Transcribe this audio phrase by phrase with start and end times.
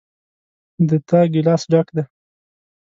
[0.87, 2.03] د تا ګلاس ډک ده